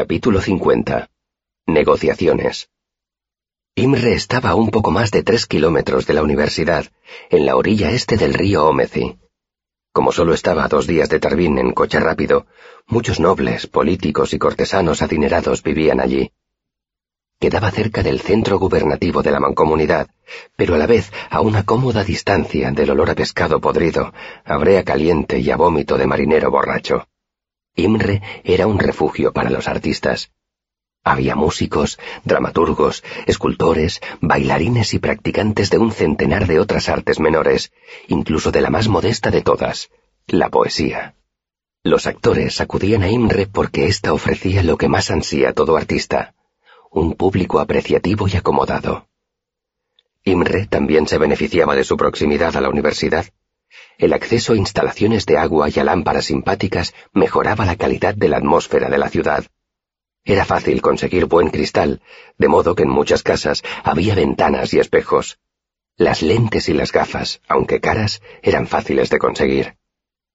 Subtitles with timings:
[0.00, 1.10] Capítulo 50.
[1.66, 2.68] Negociaciones.
[3.74, 6.86] Imre estaba a un poco más de tres kilómetros de la universidad,
[7.30, 9.18] en la orilla este del río Omeci.
[9.92, 12.46] Como solo estaba a dos días de Tarbín en coche rápido,
[12.86, 16.30] muchos nobles, políticos y cortesanos adinerados vivían allí.
[17.40, 20.10] Quedaba cerca del centro gubernativo de la mancomunidad,
[20.54, 24.12] pero a la vez a una cómoda distancia del olor a pescado podrido,
[24.44, 27.08] a brea caliente y a vómito de marinero borracho.
[27.74, 30.30] Imre era un refugio para los artistas.
[31.04, 37.72] Había músicos, dramaturgos, escultores, bailarines y practicantes de un centenar de otras artes menores,
[38.08, 39.90] incluso de la más modesta de todas,
[40.26, 41.14] la poesía.
[41.82, 46.34] Los actores acudían a Imre porque ésta ofrecía lo que más ansía todo artista,
[46.90, 49.06] un público apreciativo y acomodado.
[50.24, 53.26] Imre también se beneficiaba de su proximidad a la universidad.
[53.98, 58.36] El acceso a instalaciones de agua y a lámparas simpáticas mejoraba la calidad de la
[58.36, 59.44] atmósfera de la ciudad.
[60.24, 62.00] Era fácil conseguir buen cristal,
[62.36, 65.38] de modo que en muchas casas había ventanas y espejos.
[65.96, 69.76] Las lentes y las gafas, aunque caras, eran fáciles de conseguir.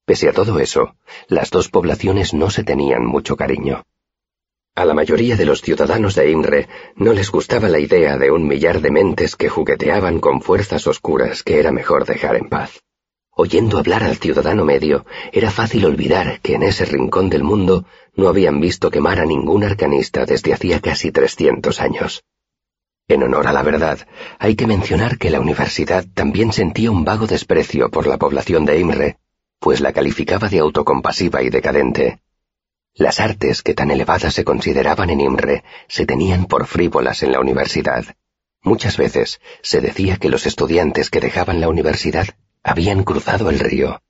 [0.05, 0.95] Pese a todo eso,
[1.27, 3.83] las dos poblaciones no se tenían mucho cariño.
[4.75, 8.47] A la mayoría de los ciudadanos de Imre no les gustaba la idea de un
[8.47, 12.81] millar de mentes que jugueteaban con fuerzas oscuras que era mejor dejar en paz.
[13.35, 18.27] Oyendo hablar al ciudadano medio, era fácil olvidar que en ese rincón del mundo no
[18.27, 22.23] habían visto quemar a ningún arcanista desde hacía casi trescientos años.
[23.07, 27.25] En honor a la verdad, hay que mencionar que la universidad también sentía un vago
[27.25, 29.17] desprecio por la población de Imre,
[29.59, 32.19] pues la calificaba de autocompasiva y decadente.
[32.93, 37.39] Las artes que tan elevadas se consideraban en Imre se tenían por frívolas en la
[37.39, 38.05] universidad.
[38.61, 42.27] Muchas veces se decía que los estudiantes que dejaban la universidad
[42.63, 44.01] habían cruzado el río.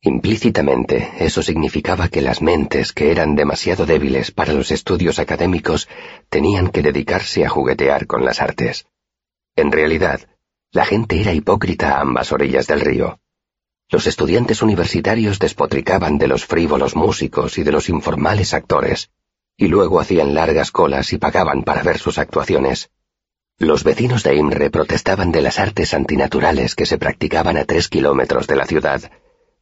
[0.00, 5.88] Implícitamente eso significaba que las mentes que eran demasiado débiles para los estudios académicos
[6.28, 8.86] tenían que dedicarse a juguetear con las artes.
[9.54, 10.20] En realidad,
[10.72, 13.20] la gente era hipócrita a ambas orillas del río.
[13.90, 19.10] Los estudiantes universitarios despotricaban de los frívolos músicos y de los informales actores,
[19.56, 22.90] y luego hacían largas colas y pagaban para ver sus actuaciones.
[23.62, 28.48] Los vecinos de Imre protestaban de las artes antinaturales que se practicaban a tres kilómetros
[28.48, 29.00] de la ciudad,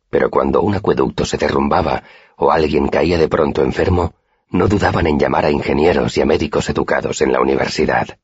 [0.09, 2.03] pero cuando un acueducto se derrumbaba
[2.39, 4.15] o alguien caía de pronto enfermo,
[4.49, 8.19] no dudaban en llamar a ingenieros y a médicos educados en la universidad.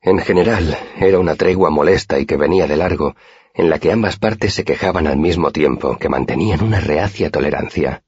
[0.00, 3.14] En general, era una tregua molesta y que venía de largo,
[3.52, 8.02] en la que ambas partes se quejaban al mismo tiempo, que mantenían una reacia tolerancia.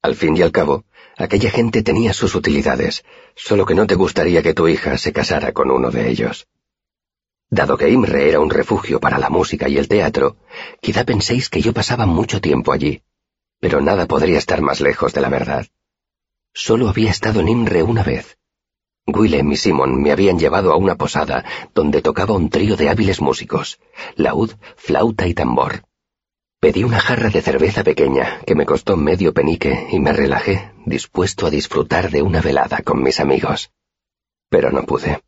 [0.00, 0.84] Al fin y al cabo,
[1.16, 5.52] aquella gente tenía sus utilidades, solo que no te gustaría que tu hija se casara
[5.52, 6.46] con uno de ellos.
[7.50, 10.36] Dado que Imre era un refugio para la música y el teatro,
[10.80, 13.02] quizá penséis que yo pasaba mucho tiempo allí,
[13.60, 15.66] pero nada podría estar más lejos de la verdad.
[16.54, 18.38] Solo había estado en Imre una vez,
[19.06, 21.44] Willem y Simon me habían llevado a una posada
[21.74, 23.80] donde tocaba un trío de hábiles músicos,
[24.14, 25.82] laúd, flauta y tambor.
[26.62, 31.46] Pedí una jarra de cerveza pequeña que me costó medio penique y me relajé, dispuesto
[31.46, 33.72] a disfrutar de una velada con mis amigos.
[34.48, 35.24] Pero no pude.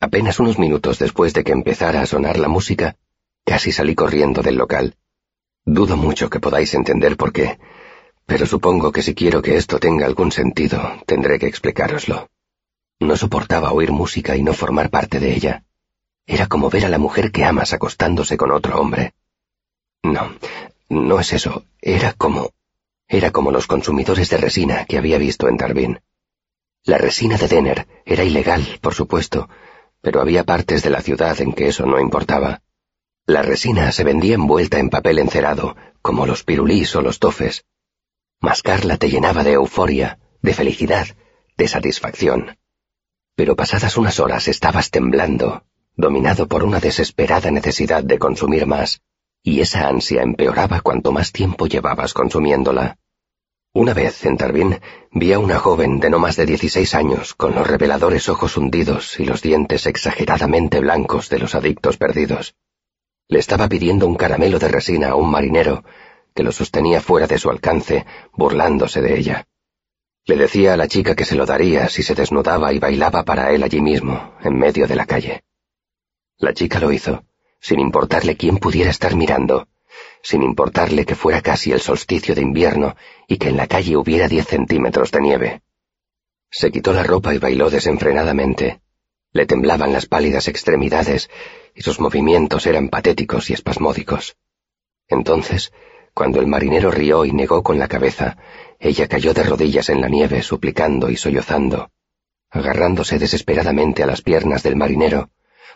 [0.00, 2.96] Apenas unos minutos después de que empezara a sonar la música,
[3.44, 4.96] casi salí corriendo del local.
[5.64, 7.60] Dudo mucho que podáis entender por qué,
[8.26, 12.28] pero supongo que si quiero que esto tenga algún sentido, tendré que explicároslo.
[12.98, 15.62] No soportaba oír música y no formar parte de ella.
[16.26, 19.14] Era como ver a la mujer que amas acostándose con otro hombre.
[20.02, 20.34] No,
[20.88, 21.64] no es eso.
[21.80, 22.50] Era como...
[23.08, 26.00] Era como los consumidores de resina que había visto en Darwin.
[26.84, 29.48] La resina de Denner era ilegal, por supuesto,
[30.00, 32.62] pero había partes de la ciudad en que eso no importaba.
[33.26, 37.64] La resina se vendía envuelta en papel encerado, como los pirulís o los tofes.
[38.40, 41.08] Mascarla te llenaba de euforia, de felicidad,
[41.56, 42.56] de satisfacción
[43.40, 45.64] pero pasadas unas horas estabas temblando,
[45.96, 49.00] dominado por una desesperada necesidad de consumir más,
[49.42, 52.98] y esa ansia empeoraba cuanto más tiempo llevabas consumiéndola.
[53.72, 54.80] Una vez en Tarbín
[55.12, 59.20] vi a una joven de no más de dieciséis años con los reveladores ojos hundidos
[59.20, 62.54] y los dientes exageradamente blancos de los adictos perdidos.
[63.28, 65.84] Le estaba pidiendo un caramelo de resina a un marinero
[66.34, 69.46] que lo sostenía fuera de su alcance, burlándose de ella.
[70.26, 73.52] Le decía a la chica que se lo daría si se desnudaba y bailaba para
[73.52, 75.42] él allí mismo, en medio de la calle.
[76.38, 77.24] La chica lo hizo,
[77.60, 79.68] sin importarle quién pudiera estar mirando,
[80.22, 82.96] sin importarle que fuera casi el solsticio de invierno
[83.28, 85.62] y que en la calle hubiera diez centímetros de nieve.
[86.50, 88.80] Se quitó la ropa y bailó desenfrenadamente.
[89.32, 91.30] Le temblaban las pálidas extremidades
[91.74, 94.36] y sus movimientos eran patéticos y espasmódicos.
[95.08, 95.72] Entonces
[96.14, 98.36] cuando el marinero rió y negó con la cabeza,
[98.78, 101.90] ella cayó de rodillas en la nieve, suplicando y sollozando,
[102.50, 105.30] agarrándose desesperadamente a las piernas del marinero,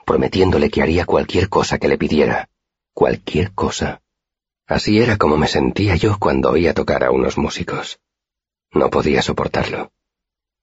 [0.04, 2.48] prometiéndole que haría cualquier cosa que le pidiera,
[2.92, 4.02] cualquier cosa.
[4.66, 7.98] Así era como me sentía yo cuando oía tocar a unos músicos.
[8.72, 9.92] No podía soportarlo.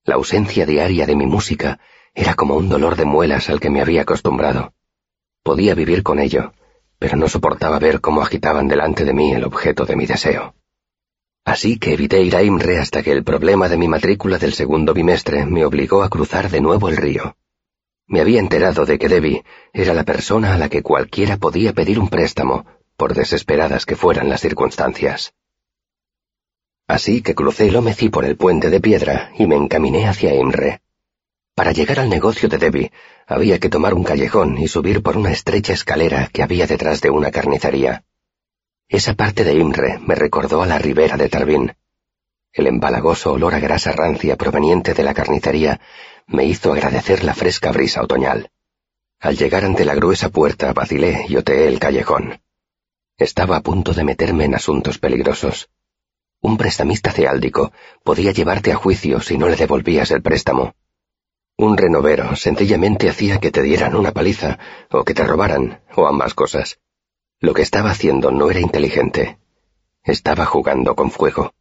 [0.04, 1.80] La ausencia diaria de mi música
[2.14, 4.74] era como un dolor de muelas al que me había acostumbrado.
[5.44, 6.54] Podía vivir con ello,
[6.98, 10.56] pero no soportaba ver cómo agitaban delante de mí el objeto de mi deseo.
[11.46, 14.94] Así que evité ir a Imre hasta que el problema de mi matrícula del segundo
[14.94, 17.36] bimestre me obligó a cruzar de nuevo el río.
[18.12, 21.98] Me había enterado de que Debbie era la persona a la que cualquiera podía pedir
[21.98, 22.66] un préstamo,
[22.98, 25.34] por desesperadas que fueran las circunstancias.
[26.90, 30.82] Así que crucé el Omeci por el puente de piedra y me encaminé hacia Imre.
[31.56, 32.92] Para llegar al negocio de Debbie
[33.28, 37.12] había que tomar un callejón y subir por una estrecha escalera que había detrás de
[37.12, 38.04] una carnicería.
[38.90, 41.78] Esa parte de Imre me recordó a la ribera de Tarbín.
[42.52, 45.80] El embalagoso olor a grasa rancia proveniente de la carnicería
[46.32, 48.50] me hizo agradecer la fresca brisa otoñal.
[49.20, 52.42] Al llegar ante la gruesa puerta vacilé y oteé el callejón.
[53.18, 55.70] Estaba a punto de meterme en asuntos peligrosos.
[56.40, 57.72] Un prestamista ceáldico
[58.04, 60.74] podía llevarte a juicio si no le devolvías el préstamo.
[61.56, 64.58] Un renovero sencillamente hacía que te dieran una paliza,
[64.90, 66.80] o que te robaran, o ambas cosas.
[67.40, 69.38] Lo que estaba haciendo no era inteligente.
[70.04, 71.54] Estaba jugando con fuego.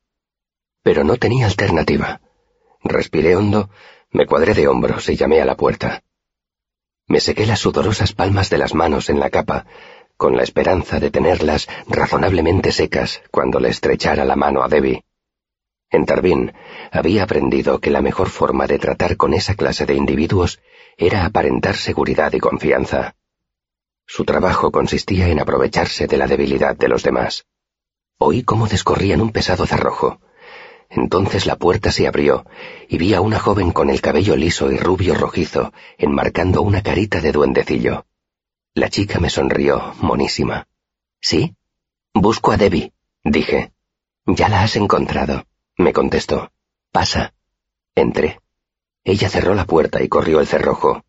[0.82, 2.22] Pero no tenía alternativa.
[2.82, 3.68] Respiré hondo,
[4.12, 6.02] me cuadré de hombros y llamé a la puerta.
[7.06, 9.66] Me sequé las sudorosas palmas de las manos en la capa,
[10.16, 15.04] con la esperanza de tenerlas razonablemente secas cuando le estrechara la mano a Debbie.
[15.90, 16.52] En Tarbín
[16.92, 20.60] había aprendido que la mejor forma de tratar con esa clase de individuos
[20.96, 23.16] era aparentar seguridad y confianza.
[24.06, 27.46] Su trabajo consistía en aprovecharse de la debilidad de los demás.
[28.18, 30.20] Oí cómo descorrían un pesado cerrojo.
[30.90, 32.44] Entonces la puerta se abrió
[32.88, 37.20] y vi a una joven con el cabello liso y rubio rojizo, enmarcando una carita
[37.20, 38.06] de duendecillo.
[38.74, 40.66] La chica me sonrió, monísima.
[41.20, 41.54] ¿Sí?
[42.12, 42.92] Busco a Debbie,
[43.22, 43.72] dije.
[44.26, 45.44] Ya la has encontrado,
[45.76, 46.50] me contestó.
[46.90, 47.34] Pasa.
[47.94, 48.40] Entré.
[49.04, 51.04] Ella cerró la puerta y corrió el cerrojo.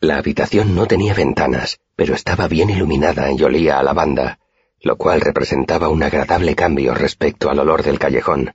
[0.00, 4.40] La habitación no tenía ventanas, pero estaba bien iluminada y olía a lavanda,
[4.80, 8.52] lo cual representaba un agradable cambio respecto al olor del callejón.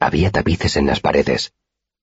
[0.00, 1.52] Había tapices en las paredes,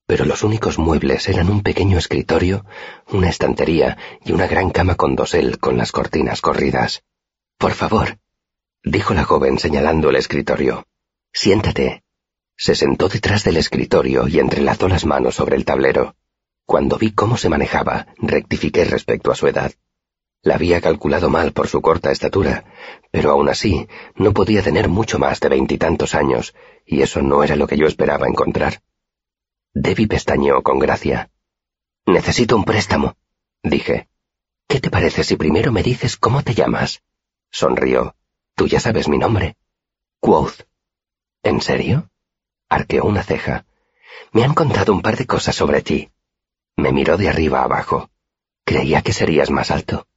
[0.05, 2.65] pero los únicos muebles eran un pequeño escritorio,
[3.09, 7.03] una estantería y una gran cama con dosel con las cortinas corridas.
[7.57, 8.19] Por favor,
[8.83, 10.85] dijo la joven señalando el escritorio.
[11.33, 12.03] Siéntate.
[12.57, 16.15] Se sentó detrás del escritorio y entrelazó las manos sobre el tablero.
[16.65, 19.73] Cuando vi cómo se manejaba, rectifiqué respecto a su edad.
[20.45, 22.65] La había calculado mal por su corta estatura,
[23.09, 26.53] pero aún así no podía tener mucho más de veintitantos años,
[26.85, 28.83] y eso no era lo que yo esperaba encontrar.
[29.73, 31.31] Debbie pestañeó con gracia.
[32.05, 33.15] Necesito un préstamo,
[33.63, 34.07] dije.
[34.67, 37.01] ¿Qué te parece si primero me dices cómo te llamas?
[37.49, 38.15] Sonrió.
[38.53, 39.57] Tú ya sabes mi nombre.
[40.19, 40.67] Quoth.
[41.41, 42.11] ¿En serio?
[42.69, 43.65] Arqueó una ceja.
[44.31, 46.11] Me han contado un par de cosas sobre ti.
[46.75, 48.11] Me miró de arriba abajo.
[48.63, 50.07] Creía que serías más alto.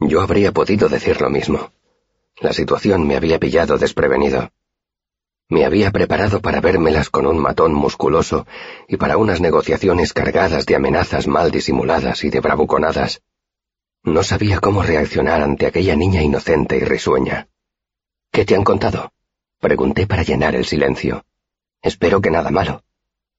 [0.00, 1.72] Yo habría podido decir lo mismo.
[2.40, 4.50] La situación me había pillado desprevenido.
[5.48, 8.46] Me había preparado para vérmelas con un matón musculoso
[8.88, 13.22] y para unas negociaciones cargadas de amenazas mal disimuladas y de bravuconadas.
[14.02, 17.48] No sabía cómo reaccionar ante aquella niña inocente y risueña.
[18.32, 19.12] ¿Qué te han contado?
[19.58, 21.24] Pregunté para llenar el silencio.
[21.82, 22.84] Espero que nada malo.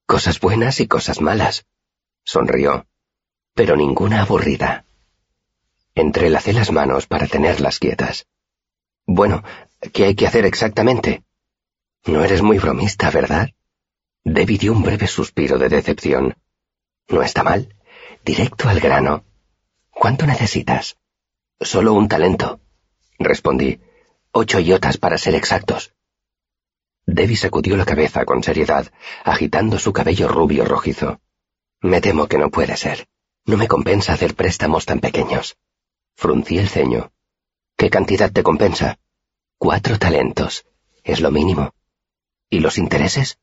[0.06, 1.66] Cosas buenas y cosas malas
[2.24, 2.86] sonrió,
[3.54, 4.86] pero ninguna aburrida.
[5.96, 8.28] Entrelacé las manos para tenerlas quietas.
[9.06, 9.44] Bueno,
[9.92, 11.24] ¿qué hay que hacer exactamente?
[12.06, 13.50] No eres muy bromista, ¿verdad?
[14.24, 16.38] Debbie dio un breve suspiro de decepción.
[17.10, 17.76] No está mal.
[18.24, 19.26] Directo al grano.
[19.90, 20.98] ¿Cuánto necesitas?
[21.60, 22.62] Solo un talento,
[23.20, 23.82] respondí.
[24.32, 25.94] Ocho iotas para ser exactos.
[27.06, 28.92] Debbie sacudió la cabeza con seriedad,
[29.26, 31.20] agitando su cabello rubio rojizo.
[31.82, 33.08] Me temo que no puede ser.
[33.46, 35.58] No me compensa hacer préstamos tan pequeños.
[36.22, 37.12] Fruncí el ceño.
[37.76, 39.00] ¿Qué cantidad te compensa?
[39.58, 40.68] Cuatro talentos.
[41.04, 41.74] Es lo mínimo.
[42.48, 43.40] ¿Y los intereses?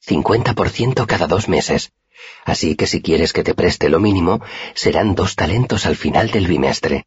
[0.00, 1.92] Cincuenta por ciento cada dos meses.
[2.44, 4.40] Así que si quieres que te preste lo mínimo,
[4.74, 7.06] serán dos talentos al final del bimestre.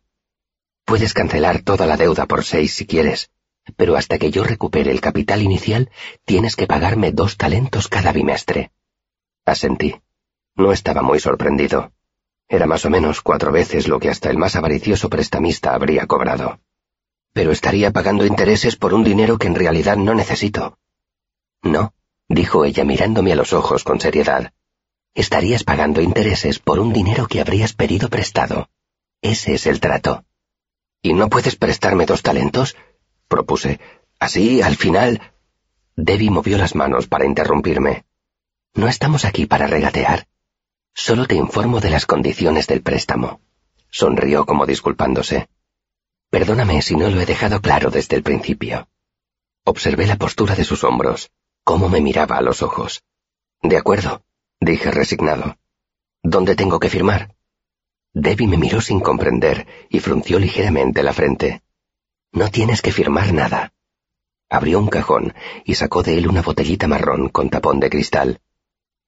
[0.85, 3.31] Puedes cancelar toda la deuda por seis si quieres,
[3.75, 5.91] pero hasta que yo recupere el capital inicial,
[6.23, 8.71] tienes que pagarme dos talentos cada bimestre.
[9.43, 9.93] Asentí.
[10.55, 11.91] No estaba muy sorprendido.
[12.51, 16.59] Era más o menos cuatro veces lo que hasta el más avaricioso prestamista habría cobrado.
[17.31, 20.77] Pero estaría pagando intereses por un dinero que en realidad no necesito.
[21.63, 21.93] No,
[22.27, 24.51] dijo ella mirándome a los ojos con seriedad.
[25.13, 28.69] Estarías pagando intereses por un dinero que habrías pedido prestado.
[29.21, 30.25] Ese es el trato.
[31.01, 32.75] ¿Y no puedes prestarme dos talentos?
[33.29, 33.79] propuse.
[34.19, 35.21] Así, al final.
[35.95, 38.03] Debbie movió las manos para interrumpirme.
[38.73, 40.27] No estamos aquí para regatear.
[40.93, 43.41] Solo te informo de las condiciones del préstamo.
[43.89, 45.49] Sonrió como disculpándose.
[46.29, 48.87] Perdóname si no lo he dejado claro desde el principio.
[49.63, 51.31] Observé la postura de sus hombros,
[51.63, 53.03] cómo me miraba a los ojos.
[53.61, 54.23] De acuerdo,
[54.59, 55.57] dije resignado.
[56.23, 57.35] ¿Dónde tengo que firmar?
[58.13, 61.61] Debbie me miró sin comprender y frunció ligeramente la frente.
[62.31, 63.73] No tienes que firmar nada.
[64.49, 65.33] Abrió un cajón
[65.65, 68.41] y sacó de él una botellita marrón con tapón de cristal.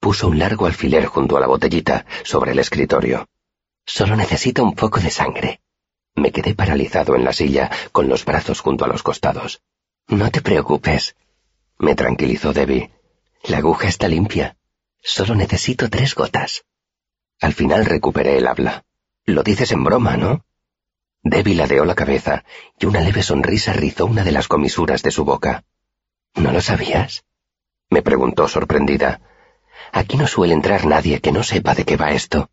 [0.04, 3.26] Puso un largo alfiler junto a la botellita sobre el escritorio.
[3.86, 5.62] Solo necesito un poco de sangre.
[6.14, 9.62] Me quedé paralizado en la silla, con los brazos junto a los costados.
[10.10, 11.16] No te preocupes.
[11.80, 12.92] Me tranquilizó Debbie.
[13.44, 14.58] La aguja está limpia.
[15.02, 16.66] Solo necesito tres gotas.
[17.40, 18.84] Al final recuperé el habla.
[19.24, 20.44] Lo dices en broma, ¿no?
[21.22, 22.44] Debbie ladeó la cabeza
[22.78, 25.64] y una leve sonrisa rizó una de las comisuras de su boca.
[26.36, 27.24] ¿No lo sabías?
[27.90, 29.22] me preguntó sorprendida.
[29.96, 32.50] Aquí no suele entrar nadie que no sepa de qué va esto.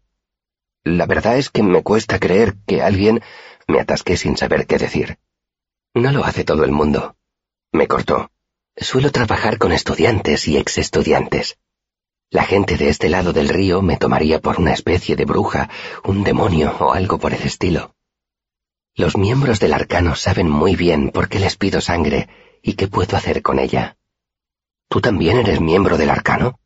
[0.85, 3.23] La verdad es que me cuesta creer que alguien...
[3.67, 5.19] me atasqué sin saber qué decir.
[5.95, 7.17] No lo hace todo el mundo.
[7.73, 8.31] Me cortó.
[8.77, 11.59] Suelo trabajar con estudiantes y ex-estudiantes.
[12.29, 15.71] La gente de este lado del río me tomaría por una especie de bruja,
[16.05, 17.95] un demonio o algo por el estilo.
[18.95, 22.29] Los miembros del arcano saben muy bien por qué les pido sangre
[22.63, 23.97] y qué puedo hacer con ella.
[24.89, 26.61] ¿Tú también eres miembro del arcano?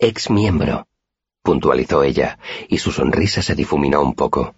[0.00, 0.86] Ex miembro,
[1.42, 2.38] puntualizó ella,
[2.68, 4.54] y su sonrisa se difuminó un poco.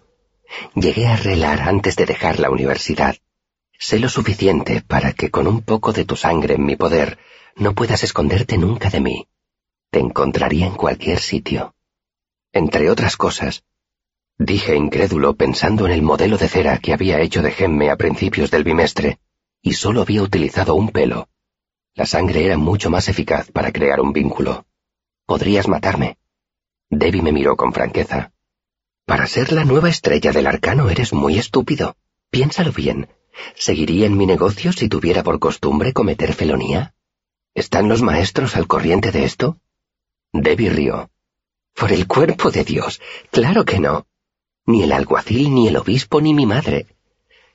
[0.75, 3.15] Llegué a relar antes de dejar la universidad.
[3.79, 7.17] Sé lo suficiente para que con un poco de tu sangre en mi poder
[7.55, 9.27] no puedas esconderte nunca de mí.
[9.89, 11.73] Te encontraría en cualquier sitio.
[12.51, 13.63] Entre otras cosas,
[14.37, 18.49] Dije incrédulo pensando en el modelo de cera que había hecho de Gemme a principios
[18.49, 19.19] del bimestre,
[19.61, 21.29] y solo había utilizado un pelo.
[21.95, 24.65] La sangre era mucho más eficaz para crear un vínculo.
[25.31, 26.17] Podrías matarme.
[26.89, 28.33] Debbie me miró con franqueza.
[29.05, 31.95] Para ser la nueva estrella del arcano eres muy estúpido.
[32.29, 33.07] Piénsalo bien.
[33.55, 36.93] ¿Seguiría en mi negocio si tuviera por costumbre cometer felonía?
[37.53, 39.57] ¿Están los maestros al corriente de esto?
[40.33, 41.09] Debbie rió.
[41.75, 42.99] Por el cuerpo de Dios,
[43.31, 44.07] claro que no
[44.65, 46.87] ni el alguacil, ni el obispo, ni mi madre.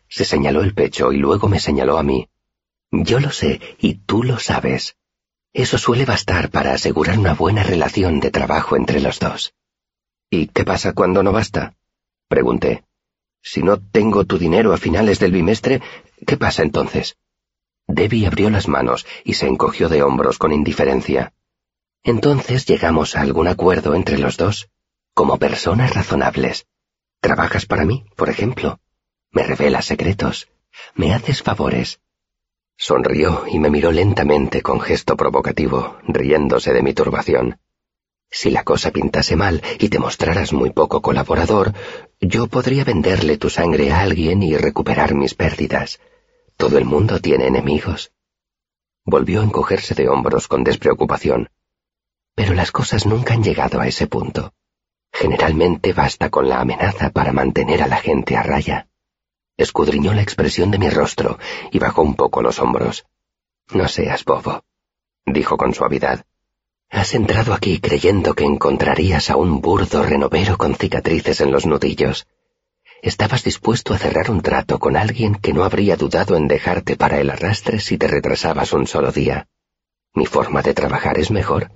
[0.09, 2.31] Se señaló el pecho y luego me señaló a mí.
[2.91, 4.97] Yo lo sé y tú lo sabes.
[5.57, 9.55] Eso suele bastar para asegurar una buena relación de trabajo entre los dos.
[10.29, 11.75] ¿Y qué pasa cuando no basta?
[12.29, 12.85] Pregunté.
[13.43, 15.81] Si no tengo tu dinero a finales del bimestre,
[16.27, 17.17] ¿qué pasa entonces?
[17.87, 21.33] Debbie abrió las manos y se encogió de hombros con indiferencia.
[22.03, 24.69] Entonces llegamos a algún acuerdo entre los dos,
[25.15, 26.67] como personas razonables.
[27.23, 28.79] Trabajas para mí, por ejemplo.
[29.31, 30.49] Me revelas secretos.
[30.95, 31.99] Me haces favores.
[32.79, 37.59] Sonrió y me miró lentamente con gesto provocativo, riéndose de mi turbación.
[38.31, 41.73] Si la cosa pintase mal y te mostraras muy poco colaborador,
[42.21, 46.01] yo podría venderle tu sangre a alguien y recuperar mis pérdidas.
[46.57, 48.13] Todo el mundo tiene enemigos.
[49.05, 51.49] Volvió a encogerse de hombros con despreocupación.
[52.35, 54.53] Pero las cosas nunca han llegado a ese punto.
[55.13, 58.89] Generalmente basta con la amenaza para mantener a la gente a raya.
[59.57, 61.39] Escudriñó la expresión de mi rostro
[61.71, 63.07] y bajó un poco los hombros.
[63.73, 64.65] No seas bobo,
[65.25, 66.25] dijo con suavidad.
[66.91, 72.27] Has entrado aquí creyendo que encontrarías a un burdo renovero con cicatrices en los nudillos.
[73.03, 77.21] Estabas dispuesto a cerrar un trato con alguien que no habría dudado en dejarte para
[77.21, 79.49] el arrastre si te retrasabas un solo día.
[80.15, 81.73] Mi forma de trabajar es mejor,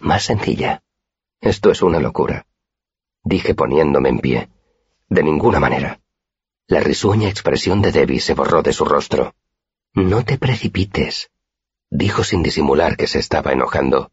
[0.00, 0.82] más sencilla.
[1.40, 2.46] Esto es una locura
[3.24, 4.48] dije poniéndome en pie.
[5.08, 6.00] De ninguna manera.
[6.66, 9.34] La risueña expresión de Debbie se borró de su rostro.
[9.92, 11.30] No te precipites,
[11.90, 14.10] dijo sin disimular que se estaba enojando.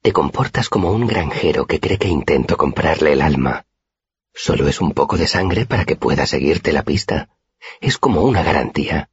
[0.00, 3.66] Te comportas como un granjero que cree que intento comprarle el alma.
[4.32, 7.30] Solo es un poco de sangre para que pueda seguirte la pista.
[7.80, 9.10] Es como una garantía.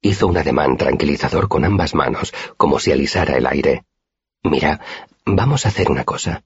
[0.00, 3.84] Hizo un ademán tranquilizador con ambas manos, como si alisara el aire.
[4.42, 4.80] Mira,
[5.24, 6.42] vamos a hacer una cosa.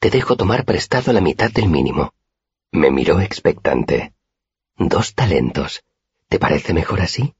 [0.00, 2.12] Te dejo tomar prestado la mitad del mínimo.
[2.72, 4.12] Me miró expectante.
[4.78, 5.82] Dos talentos.
[6.28, 7.34] ¿Te parece mejor así?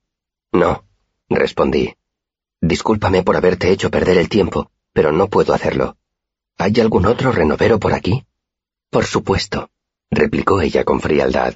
[0.52, 0.84] No,
[1.28, 1.94] respondí.
[2.60, 5.96] Discúlpame por haberte hecho perder el tiempo, pero no puedo hacerlo.
[6.58, 8.24] ¿Hay algún otro renovero por aquí?
[8.90, 9.70] Por supuesto,
[10.10, 11.54] replicó ella con frialdad.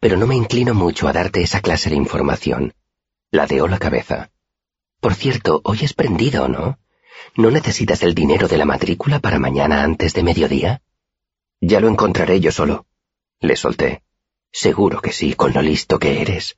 [0.00, 2.72] pero no me inclino mucho a darte esa clase de información.
[3.30, 4.30] Ladeó la cabeza.
[5.00, 6.78] Por cierto, hoy es prendido, ¿no?
[7.36, 10.82] ¿No necesitas el dinero de la matrícula para mañana antes de mediodía?
[11.60, 12.86] Ya lo encontraré yo solo.
[13.40, 14.02] Le solté.
[14.52, 16.56] Seguro que sí, con lo listo que eres.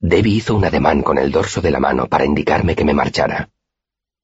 [0.00, 3.50] Debbie hizo un ademán con el dorso de la mano para indicarme que me marchara.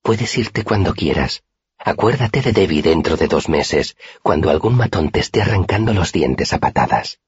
[0.02, 1.42] Puedes irte cuando quieras.
[1.78, 6.52] Acuérdate de Debbie dentro de dos meses, cuando algún matón te esté arrancando los dientes
[6.52, 7.20] a patadas.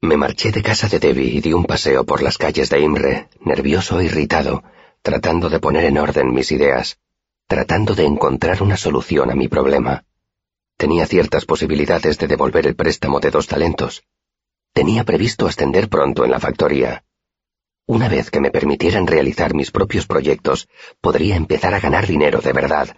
[0.00, 3.28] Me marché de casa de Debbie y di un paseo por las calles de Imre,
[3.40, 4.64] nervioso e irritado,
[5.02, 6.98] tratando de poner en orden mis ideas,
[7.46, 10.04] tratando de encontrar una solución a mi problema.
[10.76, 14.02] Tenía ciertas posibilidades de devolver el préstamo de dos talentos.
[14.76, 17.02] Tenía previsto ascender pronto en la factoría.
[17.86, 20.68] Una vez que me permitieran realizar mis propios proyectos,
[21.00, 22.94] podría empezar a ganar dinero de verdad.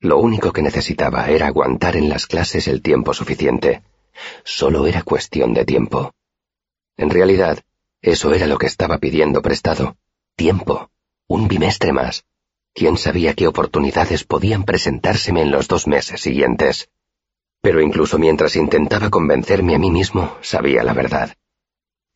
[0.00, 3.82] Lo único que necesitaba era aguantar en las clases el tiempo suficiente.
[4.44, 6.14] Solo era cuestión de tiempo.
[6.96, 7.58] En realidad,
[8.00, 9.98] eso era lo que estaba pidiendo prestado.
[10.36, 10.90] Tiempo.
[11.26, 12.24] Un bimestre más.
[12.72, 16.88] ¿Quién sabía qué oportunidades podían presentárseme en los dos meses siguientes?
[17.60, 21.34] Pero incluso mientras intentaba convencerme a mí mismo, sabía la verdad.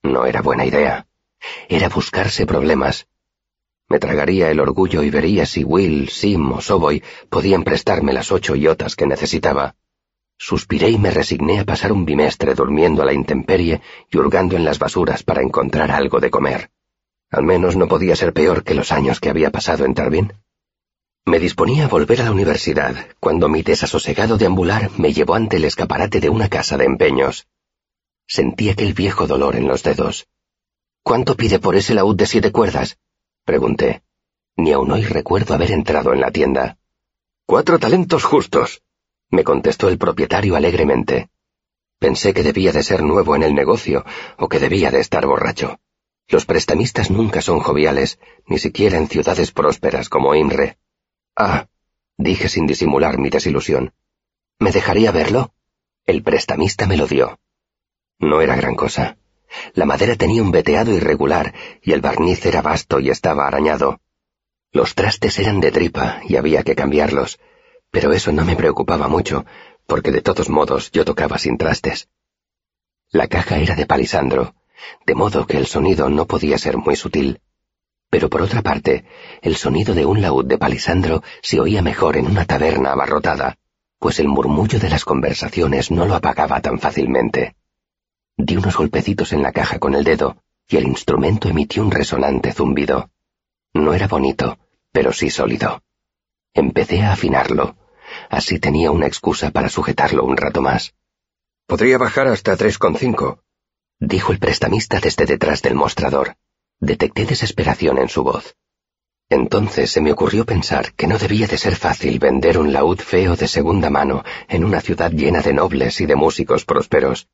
[0.02, 1.06] No era buena idea.
[1.68, 3.08] Era buscarse problemas.
[3.88, 8.54] Me tragaría el orgullo y vería si Will, Sim o Soboy podían prestarme las ocho
[8.54, 9.75] yotas que necesitaba.
[10.38, 13.80] Suspiré y me resigné a pasar un bimestre durmiendo a la intemperie
[14.11, 16.70] y hurgando en las basuras para encontrar algo de comer.
[17.30, 20.32] Al menos no podía ser peor que los años que había pasado en Tarbin.
[21.25, 25.64] Me disponía a volver a la universidad cuando mi desasosegado deambular me llevó ante el
[25.64, 27.47] escaparate de una casa de empeños.
[28.26, 30.26] Sentí aquel viejo dolor en los dedos.
[31.02, 32.99] ¿Cuánto pide por ese laúd de siete cuerdas?
[33.45, 34.02] pregunté.
[34.57, 36.79] Ni aún hoy recuerdo haber entrado en la tienda.
[37.47, 38.83] Cuatro talentos justos,
[39.31, 41.31] me contestó el propietario alegremente.
[41.99, 44.05] Pensé que debía de ser nuevo en el negocio
[44.38, 45.79] o que debía de estar borracho.
[46.29, 50.79] Los prestamistas nunca son joviales, ni siquiera en ciudades prósperas como Imre.
[51.37, 51.67] Ah,
[52.17, 53.95] dije sin disimular mi desilusión.
[54.59, 55.55] ¿Me dejaría verlo?
[56.05, 57.38] El prestamista me lo dio.
[58.18, 59.16] No era gran cosa.
[59.75, 64.01] La madera tenía un veteado irregular y el barniz era vasto y estaba arañado.
[64.73, 67.38] Los trastes eran de tripa y había que cambiarlos,
[67.90, 69.45] pero eso no me preocupaba mucho,
[69.87, 72.09] porque de todos modos yo tocaba sin trastes.
[73.11, 74.55] La caja era de palisandro,
[75.05, 77.40] de modo que el sonido no podía ser muy sutil.
[78.12, 79.07] Pero por otra parte,
[79.40, 83.57] el sonido de un laúd de palisandro se oía mejor en una taberna abarrotada,
[83.98, 87.57] pues el murmullo de las conversaciones no lo apagaba tan fácilmente.
[88.37, 90.37] Di unos golpecitos en la caja con el dedo,
[90.68, 93.09] y el instrumento emitió un resonante zumbido.
[93.72, 94.59] No era bonito,
[94.92, 95.83] pero sí sólido.
[96.53, 97.77] Empecé a afinarlo.
[98.29, 100.94] Así tenía una excusa para sujetarlo un rato más.
[101.66, 103.42] Podría bajar hasta tres con cinco,
[103.98, 106.37] dijo el prestamista desde detrás del mostrador.
[106.83, 108.57] Detecté desesperación en su voz.
[109.29, 113.37] Entonces se me ocurrió pensar que no debía de ser fácil vender un laúd feo
[113.37, 117.29] de segunda mano en una ciudad llena de nobles y de músicos prósperos.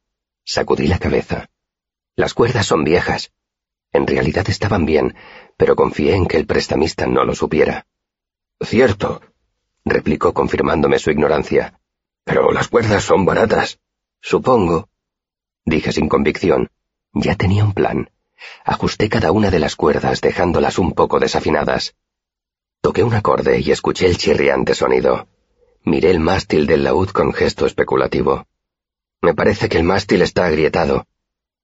[0.45, 1.49] Sacudí la cabeza.
[2.15, 3.33] Las cuerdas son viejas.
[3.91, 5.17] En realidad estaban bien,
[5.57, 7.87] pero confié en que el prestamista no lo supiera.
[8.61, 9.23] Cierto,
[9.83, 11.81] replicó confirmándome su ignorancia.
[12.23, 13.81] Pero las cuerdas son baratas.
[14.21, 14.91] Supongo,
[15.65, 16.69] dije sin convicción.
[17.15, 18.11] Ya tenía un plan.
[18.64, 21.94] Ajusté cada una de las cuerdas dejándolas un poco desafinadas.
[22.81, 25.29] Toqué un acorde y escuché el chirriante sonido.
[25.85, 28.46] Miré el mástil del laúd con gesto especulativo.
[29.20, 31.07] Me parece que el mástil está agrietado.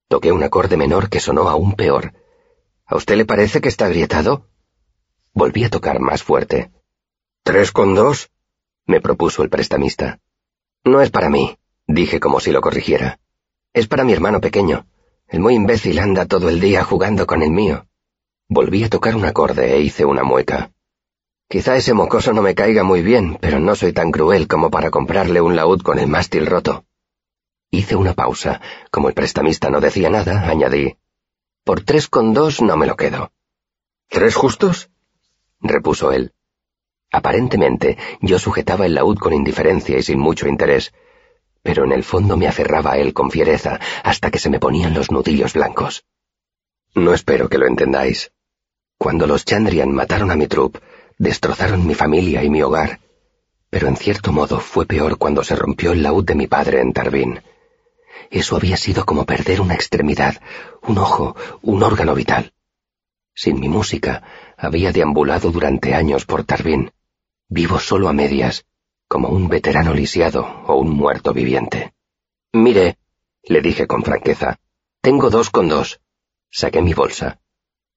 [0.09, 2.13] Toqué un acorde menor que sonó aún peor.
[2.87, 4.49] ¿A usted le parece que está agrietado?
[5.33, 6.71] Volví a tocar más fuerte.
[7.43, 8.31] ¿Tres con dos?
[8.87, 10.21] me propuso el prestamista.
[10.85, 13.19] No es para mí, dije como si lo corrigiera.
[13.73, 14.87] Es para mi hermano pequeño.
[15.29, 17.87] El muy imbécil anda todo el día jugando con el mío.
[18.49, 20.71] Volví a tocar un acorde e hice una mueca.
[21.49, 24.91] Quizá ese mocoso no me caiga muy bien, pero no soy tan cruel como para
[24.91, 26.85] comprarle un laúd con el mástil roto.
[27.71, 28.61] Hice una pausa.
[28.91, 30.97] Como el prestamista no decía nada, añadí.
[31.65, 33.33] Por tres con dos no me lo quedo.
[34.09, 34.91] ¿Tres justos?
[35.61, 36.33] repuso él.
[37.11, 40.93] Aparentemente, yo sujetaba el laúd con indiferencia y sin mucho interés,
[41.65, 44.93] pero en el fondo me aferraba a él con fiereza hasta que se me ponían
[44.93, 46.05] los nudillos blancos.
[46.95, 48.33] No espero que lo entendáis.
[48.99, 50.77] Cuando los Chandrian mataron a mi trup,
[51.19, 53.01] destrozaron mi familia y mi hogar,
[53.71, 56.93] pero en cierto modo fue peor cuando se rompió el laúd de mi padre en
[56.93, 57.41] Tarbín.
[58.31, 60.41] Eso había sido como perder una extremidad,
[60.83, 62.53] un ojo, un órgano vital.
[63.35, 64.23] Sin mi música,
[64.59, 66.93] había deambulado durante años por Tarbín,
[67.49, 68.67] vivo solo a medias,
[69.15, 71.93] como un veterano lisiado o un muerto viviente.
[72.53, 72.99] Mire,
[73.45, 74.59] le dije con franqueza,
[75.01, 76.01] Tengo dos con dos.
[76.51, 77.39] Saqué mi bolsa.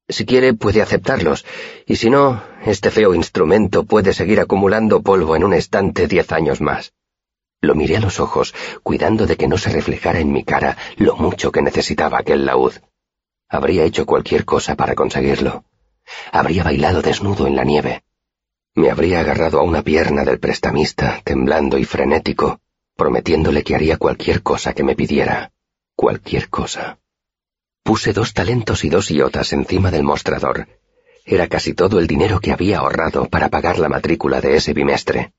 [0.08, 1.44] Si quiere, puede aceptarlos,
[1.88, 6.62] y si no, este feo instrumento puede seguir acumulando polvo en un estante diez años
[6.62, 6.94] más.
[7.62, 8.54] Lo miré a los ojos,
[8.84, 12.74] cuidando de que no se reflejara en mi cara lo mucho que necesitaba aquel laúd.
[13.50, 15.64] Habría hecho cualquier cosa para conseguirlo.
[16.32, 18.04] Habría bailado desnudo en la nieve.
[18.78, 22.62] Me habría agarrado a una pierna del prestamista, temblando y frenético,
[22.96, 25.52] prometiéndole que haría cualquier cosa que me pidiera.
[25.96, 27.00] Cualquier cosa.
[27.82, 30.68] Puse dos talentos y dos iotas encima del mostrador.
[31.26, 35.34] Era casi todo el dinero que había ahorrado para pagar la matrícula de ese bimestre.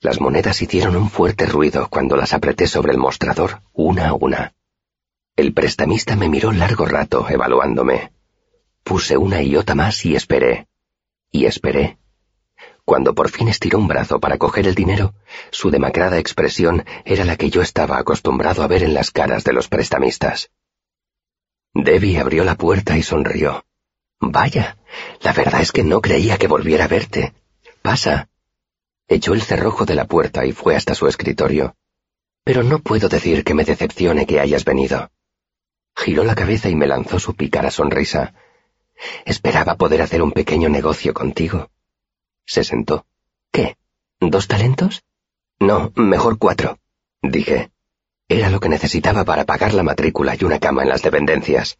[0.00, 4.54] Las monedas hicieron un fuerte ruido cuando las apreté sobre el mostrador, una a una.
[5.36, 8.10] El prestamista me miró largo rato, evaluándome.
[8.82, 10.66] Puse una iota más y esperé.
[11.30, 12.01] Y esperé.
[12.84, 15.14] Cuando por fin estiró un brazo para coger el dinero,
[15.50, 19.52] su demacrada expresión era la que yo estaba acostumbrado a ver en las caras de
[19.52, 20.50] los prestamistas.
[21.74, 23.64] Debbie abrió la puerta y sonrió.
[24.20, 24.76] Vaya,
[25.20, 27.32] la verdad es que no creía que volviera a verte.
[27.82, 28.28] Pasa,
[29.08, 31.76] Echó el cerrojo de la puerta y fue hasta su escritorio.
[32.44, 35.10] Pero no puedo decir que me decepcione que hayas venido.
[35.94, 38.32] Giró la cabeza y me lanzó su pícara sonrisa.
[39.26, 41.71] Esperaba poder hacer un pequeño negocio contigo.
[42.44, 43.06] Se sentó.
[43.50, 43.76] ¿Qué?
[44.20, 45.04] ¿Dos talentos?
[45.58, 46.78] No, mejor cuatro,
[47.22, 47.70] dije.
[48.28, 51.78] Era lo que necesitaba para pagar la matrícula y una cama en las dependencias.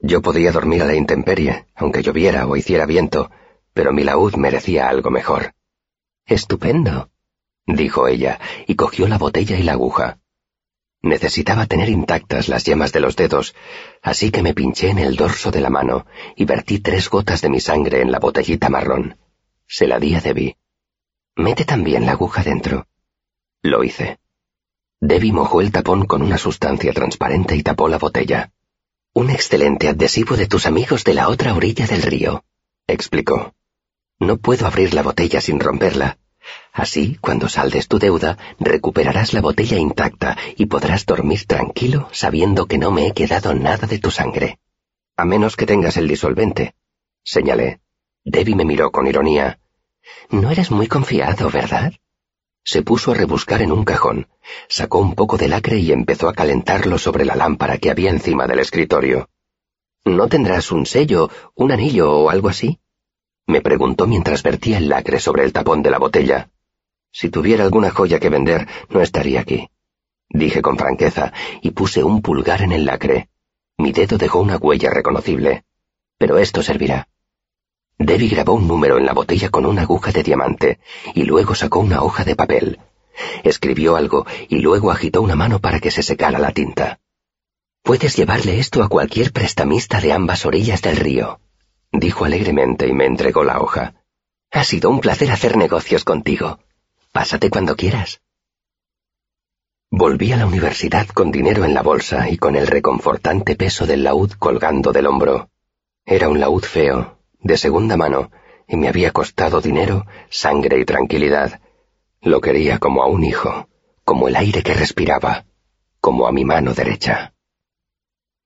[0.00, 3.30] Yo podía dormir a la intemperie, aunque lloviera o hiciera viento,
[3.72, 5.54] pero mi laúd merecía algo mejor.
[6.26, 7.10] Estupendo,
[7.66, 10.18] dijo ella, y cogió la botella y la aguja.
[11.00, 13.54] Necesitaba tener intactas las yemas de los dedos,
[14.02, 17.50] así que me pinché en el dorso de la mano y vertí tres gotas de
[17.50, 19.16] mi sangre en la botellita marrón.
[19.76, 20.56] Se la di a Debbie.
[21.34, 22.86] Mete también la aguja dentro.
[23.60, 24.20] Lo hice.
[25.00, 28.52] Debbie mojó el tapón con una sustancia transparente y tapó la botella.
[29.14, 32.44] Un excelente adhesivo de tus amigos de la otra orilla del río,
[32.86, 33.52] explicó.
[34.20, 36.18] No puedo abrir la botella sin romperla.
[36.72, 42.78] Así, cuando saldes tu deuda, recuperarás la botella intacta y podrás dormir tranquilo sabiendo que
[42.78, 44.60] no me he quedado nada de tu sangre.
[45.16, 46.76] A menos que tengas el disolvente,
[47.24, 47.80] señalé.
[48.22, 49.58] Debbie me miró con ironía.
[50.30, 51.92] No eres muy confiado, ¿verdad?
[52.64, 54.28] Se puso a rebuscar en un cajón,
[54.68, 58.46] sacó un poco de lacre y empezó a calentarlo sobre la lámpara que había encima
[58.46, 59.28] del escritorio.
[60.04, 62.80] ¿No tendrás un sello, un anillo o algo así?
[63.46, 66.50] me preguntó mientras vertía el lacre sobre el tapón de la botella.
[67.12, 69.68] Si tuviera alguna joya que vender, no estaría aquí.
[70.28, 73.28] Dije con franqueza, y puse un pulgar en el lacre.
[73.76, 75.64] Mi dedo dejó una huella reconocible.
[76.18, 77.08] Pero esto servirá.
[77.98, 80.78] Debbie grabó un número en la botella con una aguja de diamante,
[81.14, 82.80] y luego sacó una hoja de papel.
[83.44, 86.98] Escribió algo, y luego agitó una mano para que se secara la tinta.
[87.82, 91.40] Puedes llevarle esto a cualquier prestamista de ambas orillas del río,
[91.92, 93.94] dijo alegremente y me entregó la hoja.
[94.50, 96.58] Ha sido un placer hacer negocios contigo.
[97.12, 98.20] Pásate cuando quieras.
[99.90, 104.02] Volví a la universidad con dinero en la bolsa y con el reconfortante peso del
[104.02, 105.50] laúd colgando del hombro.
[106.04, 107.13] Era un laúd feo,
[107.44, 108.30] de segunda mano,
[108.66, 111.60] y me había costado dinero, sangre y tranquilidad.
[112.22, 113.68] Lo quería como a un hijo,
[114.02, 115.44] como el aire que respiraba,
[116.00, 117.33] como a mi mano derecha.